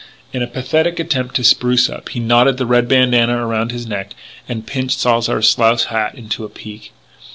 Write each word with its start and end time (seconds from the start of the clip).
In 0.33 0.41
a 0.41 0.47
pathetic 0.47 0.99
attempt 0.99 1.35
to 1.35 1.43
spruce 1.43 1.87
up, 1.87 2.09
he 2.09 2.19
knotted 2.19 2.57
the 2.57 2.65
red 2.65 2.87
bandanna 2.87 3.37
around 3.45 3.71
his 3.71 3.85
neck 3.85 4.15
and 4.49 4.65
pinched 4.65 4.99
Salzar's 4.99 5.47
slouch 5.47 5.85
hat 5.85 6.15
into 6.15 6.43
a 6.43 6.49
peak. 6.49 6.91